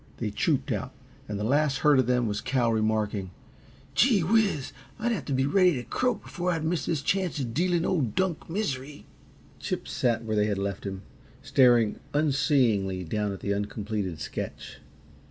They 0.17 0.31
trooped 0.31 0.71
out, 0.71 0.93
and 1.29 1.37
the 1.39 1.43
last 1.43 1.77
heard 1.85 1.99
of 1.99 2.07
them 2.07 2.25
was 2.25 2.41
Cal, 2.41 2.73
remarking: 2.73 3.29
"Gee 3.93 4.23
whiz! 4.23 4.73
I'd 4.97 5.11
have 5.11 5.25
t' 5.25 5.33
be 5.33 5.45
ready 5.45 5.73
t' 5.73 5.83
croak 5.83 6.23
before 6.23 6.49
I'd 6.49 6.63
miss 6.63 6.87
this 6.87 7.03
chance 7.03 7.39
uh 7.39 7.43
dealing 7.43 7.85
old 7.85 8.15
Dunk 8.15 8.49
misery." 8.49 9.05
Chip 9.59 9.87
sat 9.87 10.23
where 10.23 10.35
they 10.35 10.47
had 10.47 10.57
left 10.57 10.87
him, 10.87 11.03
staring 11.43 11.99
unseeingly 12.15 13.03
down 13.03 13.31
at 13.31 13.41
the 13.41 13.53
uncompleted 13.53 14.19
sketch. 14.19 14.79